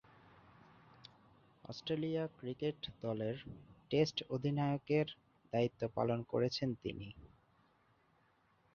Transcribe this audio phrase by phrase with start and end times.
[1.63, 3.35] Australia cricket দলের
[3.91, 5.07] test অধিনায়কের
[5.53, 7.07] দায়িত্ব পালন করেছেন তিনি।